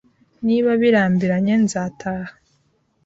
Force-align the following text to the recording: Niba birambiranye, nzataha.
Niba 0.47 0.71
birambiranye, 0.81 1.53
nzataha. 1.63 2.29